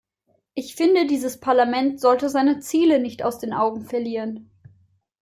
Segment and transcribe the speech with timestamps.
[0.55, 4.49] Ich finde, dieses Parlament sollte seine Ziele nicht aus den Augen verlieren.